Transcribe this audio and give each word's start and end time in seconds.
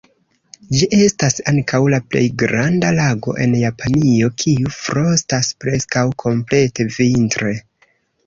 Ĝi 0.77 0.87
estas 0.99 1.35
ankaŭ 1.51 1.79
la 1.93 1.97
plej 2.13 2.23
granda 2.43 2.89
lago 2.99 3.35
en 3.45 3.53
Japanio 3.59 4.31
kiu 4.43 4.73
frostas 4.77 5.51
preskaŭ 5.65 6.05
komplete 6.25 6.89
vintre. 6.97 7.53